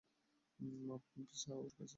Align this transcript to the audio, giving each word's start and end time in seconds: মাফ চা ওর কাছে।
মাফ 0.87 1.03
চা 1.33 1.51
ওর 1.55 1.67
কাছে। 1.69 1.89